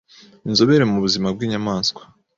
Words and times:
Inzobere 0.47 0.83
mu 0.91 0.97
buzima 1.03 1.27
bw’inyamaswa 1.35 2.01